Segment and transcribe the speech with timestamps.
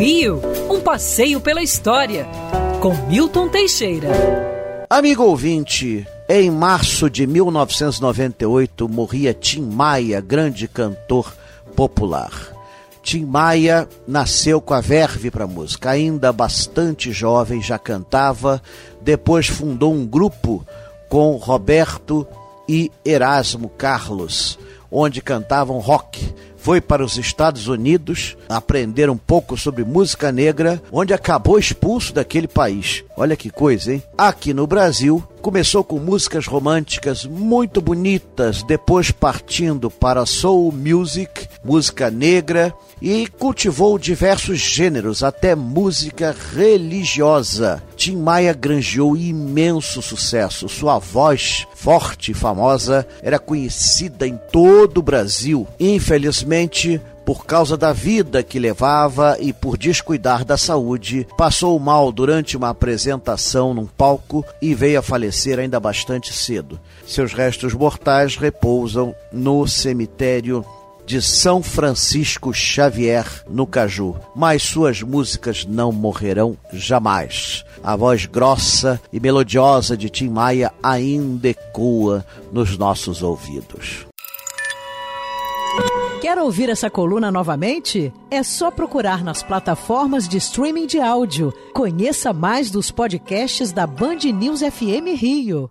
[0.00, 0.40] Rio,
[0.70, 2.26] um passeio pela história,
[2.80, 4.08] com Milton Teixeira.
[4.88, 11.36] Amigo ouvinte, em março de 1998 morria Tim Maia, grande cantor
[11.76, 12.32] popular.
[13.02, 18.62] Tim Maia nasceu com a verve para música, ainda bastante jovem, já cantava,
[19.02, 20.66] depois fundou um grupo
[21.10, 22.26] com Roberto
[22.66, 24.58] e Erasmo Carlos,
[24.90, 26.29] onde cantavam rock
[26.62, 32.46] foi para os Estados Unidos aprender um pouco sobre música negra, onde acabou expulso daquele
[32.46, 33.02] país.
[33.16, 34.02] Olha que coisa, hein?
[34.16, 42.10] Aqui no Brasil, começou com músicas românticas muito bonitas, depois partindo para soul music, música
[42.10, 47.82] negra e cultivou diversos gêneros, até música religiosa.
[48.00, 50.70] Tim Maia granjeou imenso sucesso.
[50.70, 55.68] Sua voz forte e famosa era conhecida em todo o Brasil.
[55.78, 62.56] Infelizmente, por causa da vida que levava e por descuidar da saúde, passou mal durante
[62.56, 66.80] uma apresentação num palco e veio a falecer ainda bastante cedo.
[67.06, 70.64] Seus restos mortais repousam no cemitério
[71.10, 74.14] de São Francisco Xavier, no Caju.
[74.32, 77.64] Mas suas músicas não morrerão jamais.
[77.82, 84.06] A voz grossa e melodiosa de Tim Maia ainda ecoa nos nossos ouvidos.
[86.20, 88.12] Quer ouvir essa coluna novamente?
[88.30, 91.52] É só procurar nas plataformas de streaming de áudio.
[91.74, 95.70] Conheça mais dos podcasts da Band News FM Rio.